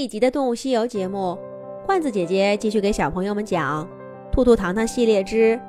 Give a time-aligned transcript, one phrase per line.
[0.00, 1.38] 一集的《动物西游》节目，
[1.84, 3.84] 罐子姐姐继续给小朋友们讲
[4.32, 5.60] 《兔兔糖糖系列之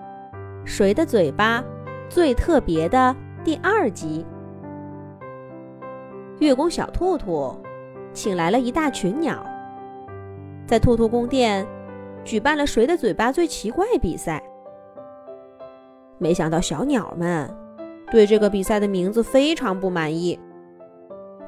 [0.64, 1.62] 谁的嘴巴
[2.08, 3.14] 最特别》的
[3.44, 4.26] 第二集。
[6.40, 7.54] 月宫小兔兔
[8.14, 9.46] 请来了一大群鸟，
[10.66, 11.68] 在兔兔宫殿
[12.24, 14.42] 举办了谁的嘴巴最奇怪比赛。
[16.18, 17.54] 没想到小鸟们
[18.10, 20.40] 对这个比赛的名字非常不满意，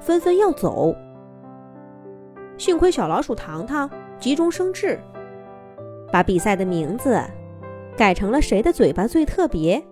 [0.02, 0.94] 纷纷要走。
[2.58, 5.00] 幸亏小老鼠糖糖急中生智，
[6.12, 7.20] 把比赛的名字
[7.98, 9.84] 改成了“谁的嘴巴最特别”。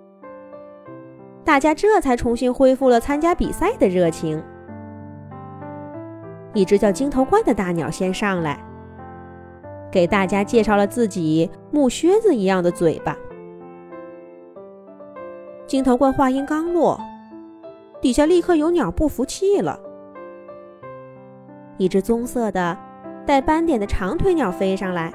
[1.43, 4.41] 大家这才重新恢复了参加比赛的热情。
[6.53, 8.63] 一只叫金头冠的大鸟先上来，
[9.91, 13.17] 给大家介绍了自己木靴子一样的嘴巴。
[15.65, 16.99] 金头冠话音刚落，
[17.99, 19.79] 底下立刻有鸟不服气了。
[21.77, 22.77] 一只棕色的、
[23.25, 25.11] 带斑点的长腿鸟飞上来，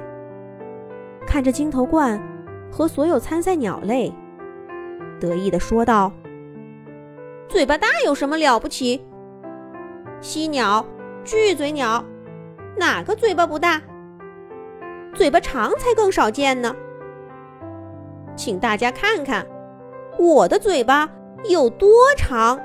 [1.27, 2.20] 看着金头冠
[2.70, 4.12] 和所有参赛鸟类，
[5.20, 6.12] 得意地说道
[7.48, 9.06] ：“嘴巴大有什么了不起？
[10.20, 10.84] 犀鸟。”
[11.27, 12.05] 巨嘴鸟，
[12.77, 13.83] 哪个嘴巴不大？
[15.12, 16.72] 嘴巴长才更少见呢。
[18.36, 19.44] 请大家看看
[20.16, 21.11] 我的嘴巴
[21.48, 22.61] 有多长。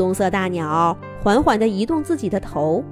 [0.00, 2.82] 棕色大鸟缓缓地移动自己的头，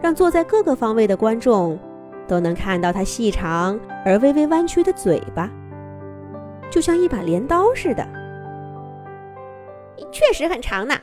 [0.00, 1.76] 让坐在各个方位的观众
[2.28, 5.50] 都能看到它细长而微微弯曲的嘴巴，
[6.70, 8.06] 就像一把镰刀似的。
[10.12, 10.94] 确实很长呢。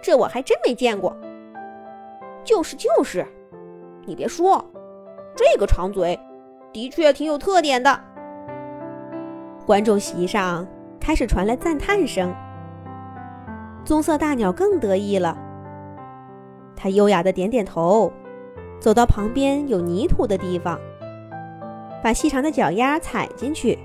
[0.00, 1.16] 这我还真没见过。
[2.44, 3.26] 就是就是，
[4.06, 4.64] 你别说，
[5.34, 6.16] 这个长嘴
[6.72, 8.00] 的确挺有特点的。
[9.66, 10.64] 观众席上
[11.00, 12.32] 开始传来赞叹声。
[13.84, 15.36] 棕色大鸟更得意了，
[16.76, 18.12] 它优雅的点点头，
[18.78, 20.78] 走到旁边有泥土的地方，
[22.02, 23.78] 把细长的脚丫踩进去，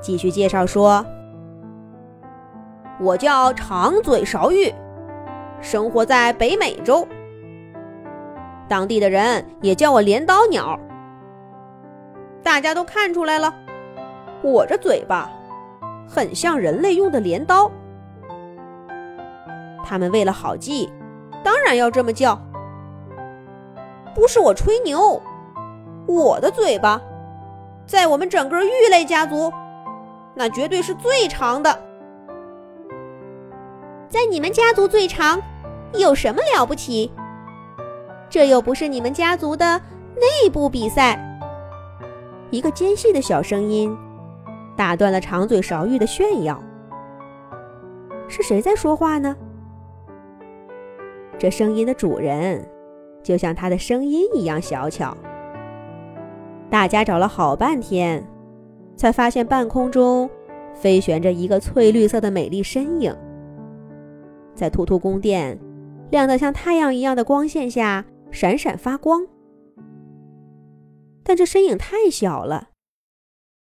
[0.00, 1.06] 继续介绍说
[3.00, 4.72] ：“我叫长嘴勺玉。”
[5.62, 7.06] 生活在北美洲，
[8.68, 10.78] 当地的人也叫我镰刀鸟。
[12.42, 13.52] 大家都看出来了，
[14.42, 15.30] 我这嘴巴
[16.06, 17.70] 很像人类用的镰刀。
[19.88, 20.90] 他们为了好记，
[21.44, 22.36] 当然要这么叫。
[24.14, 25.22] 不是我吹牛，
[26.06, 27.00] 我的嘴巴
[27.86, 29.52] 在我们整个玉类家族，
[30.34, 31.78] 那绝对是最长的。
[34.08, 35.40] 在你们家族最长，
[35.92, 37.12] 有什么了不起？
[38.28, 39.80] 这又不是你们家族的
[40.16, 41.22] 内部比赛。
[42.50, 43.96] 一个尖细的小声音
[44.76, 46.60] 打断了长嘴勺玉的炫耀。
[48.28, 49.36] 是谁在说话呢？
[51.38, 52.66] 这声音的主人，
[53.22, 55.16] 就像他的声音一样小巧。
[56.70, 58.26] 大家找了好半天，
[58.96, 60.28] 才发现半空中
[60.74, 63.16] 飞旋着一个翠绿色的美丽身影。
[64.54, 65.58] 在兔兔宫殿，
[66.10, 69.26] 亮得像太阳一样的光线下闪闪发光。
[71.22, 72.70] 但这身影太小了，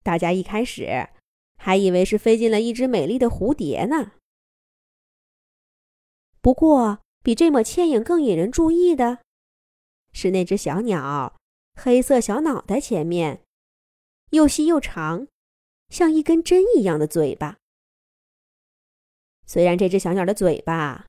[0.03, 1.07] 大家一开始
[1.57, 4.11] 还以为是飞进了一只美丽的蝴蝶呢。
[6.41, 9.19] 不过，比这抹倩影更引人注意的，
[10.11, 11.39] 是那只小鸟，
[11.73, 13.41] 黑色小脑袋前面，
[14.31, 15.28] 又细又长，
[15.88, 17.57] 像一根针一样的嘴巴。
[19.45, 21.06] 虽然这只小鸟的嘴巴，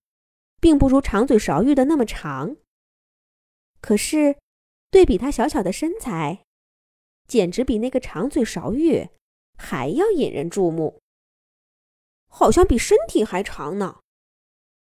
[0.60, 2.56] 并不如长嘴勺玉的那么长，
[3.80, 4.38] 可是
[4.90, 6.44] 对比它小巧的身材，
[7.26, 9.08] 简直比那个长嘴勺玉
[9.58, 11.00] 还要引人注目。
[12.28, 13.98] 好像比身体还长呢。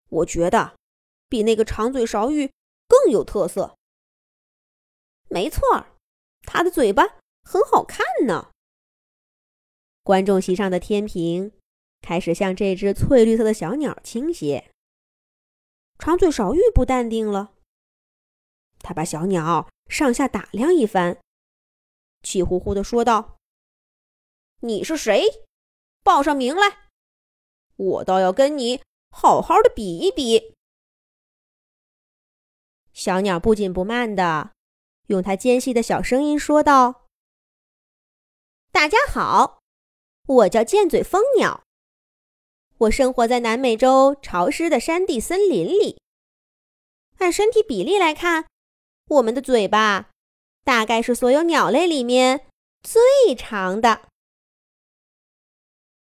[0.10, 0.77] 我觉得
[1.30, 2.52] 比那个长嘴勺玉
[2.88, 3.78] 更有特色。
[5.30, 5.96] 没错儿，
[6.44, 7.04] 它的嘴巴
[7.44, 8.52] 很好看呢。
[10.04, 11.52] 观众席上的天平。
[12.00, 14.72] 开始向这只翠绿色的小鸟倾斜。
[15.98, 17.54] 长嘴勺玉不淡定了，
[18.80, 21.20] 他把小鸟上下打量一番，
[22.22, 23.40] 气呼呼地说道
[24.62, 25.24] ：“你是谁？
[26.04, 26.88] 报上名来，
[27.76, 30.56] 我倒要跟你好好的比一比。”
[32.98, 34.54] 小鸟不紧不慢地
[35.06, 37.06] 用它尖细的小声音说道
[38.74, 39.60] ：“大家好，
[40.26, 41.64] 我叫尖嘴蜂鸟。”
[42.80, 46.02] 我生活在南美洲潮湿的山地森林里。
[47.20, 48.48] 按身体比例来看，
[49.10, 50.10] 我们的嘴巴
[50.64, 52.48] 大概是所有鸟类里面
[52.82, 54.10] 最长的。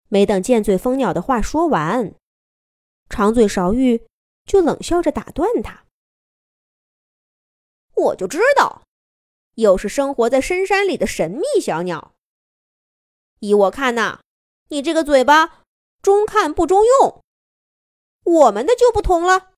[0.08, 2.14] 没等尖嘴蜂鸟的话说完，
[3.10, 4.06] 长嘴勺鹬
[4.46, 5.84] 就冷笑着打断它
[7.96, 8.82] ：“我就知道，
[9.54, 12.14] 又是生活在深山里的神秘小鸟。
[13.40, 14.20] 依我看呐，
[14.68, 15.64] 你这个嘴巴
[16.00, 17.20] 中看不中用。
[18.24, 19.52] 我们的就不同了。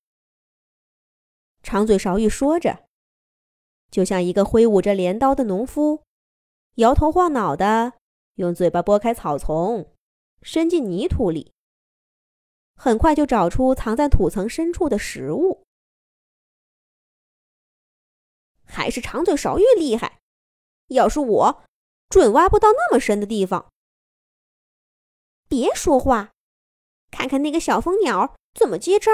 [1.63, 2.85] 长嘴勺玉说着，
[3.91, 6.03] 就像一个挥舞着镰刀的农夫，
[6.75, 7.93] 摇头晃脑的
[8.35, 9.91] 用嘴巴拨开草丛，
[10.41, 11.51] 伸进泥土里，
[12.75, 15.63] 很快就找出藏在土层深处的食物。
[18.69, 20.19] 还是长嘴勺越厉害，
[20.89, 21.63] 要是我，
[22.07, 23.71] 准挖不到那么深的地方。
[25.47, 26.31] 别说话，
[27.09, 29.11] 看看那个小蜂鸟怎么接招。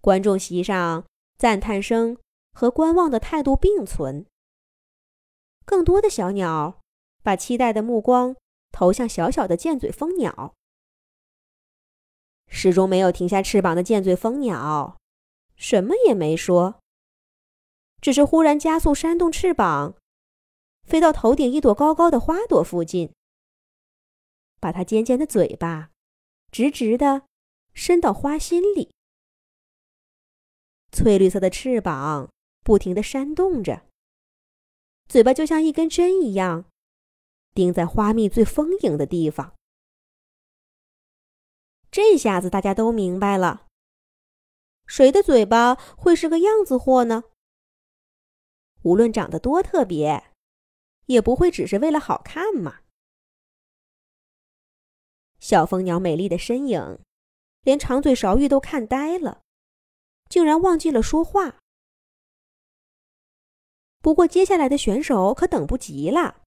[0.00, 1.04] 观众席上
[1.36, 2.16] 赞叹声
[2.52, 4.26] 和观望的态度并存。
[5.66, 6.80] 更多的小鸟
[7.22, 8.34] 把期待的目光
[8.72, 10.54] 投向小小的尖嘴蜂鸟。
[12.46, 14.97] 始终没有停下翅膀的尖嘴蜂鸟，
[15.58, 16.80] 什么也没说，
[18.00, 19.96] 只是忽然加速扇动翅膀，
[20.84, 23.12] 飞到头顶一朵高高的花朵附近，
[24.60, 25.90] 把它尖尖的嘴巴
[26.50, 27.26] 直直的
[27.74, 28.90] 伸到花心里。
[30.90, 32.30] 翠绿色的翅膀
[32.64, 33.82] 不停地扇动着，
[35.08, 36.64] 嘴巴就像一根针一样，
[37.52, 39.54] 钉在花蜜最丰盈的地方。
[41.90, 43.67] 这下子大家都明白了，
[44.88, 47.24] 谁的嘴巴会是个样子货呢？
[48.82, 50.32] 无论长得多特别，
[51.06, 52.80] 也不会只是为了好看嘛。
[55.38, 56.98] 小蜂鸟美丽的身影，
[57.62, 59.42] 连长嘴勺玉都看呆了。
[60.28, 61.56] 竟然忘记了说话。
[64.00, 66.42] 不过接下来的选手可等不及了。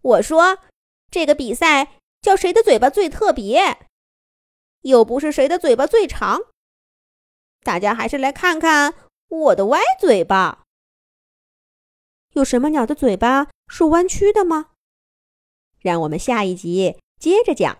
[0.00, 0.58] 我说，
[1.10, 3.88] 这个比赛叫谁的嘴巴最特别，
[4.86, 6.40] 又不是谁的嘴巴最长。
[7.62, 8.94] 大家还是来看看
[9.28, 10.64] 我的歪嘴巴。
[12.34, 14.70] 有什么鸟的嘴巴是弯曲的吗？
[15.80, 17.78] 让我们下一集接着讲。